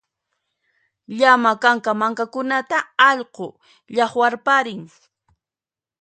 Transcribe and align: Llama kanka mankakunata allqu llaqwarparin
Llama 1.17 1.51
kanka 1.63 1.91
mankakunata 2.01 2.77
allqu 3.09 3.47
llaqwarparin 3.95 4.83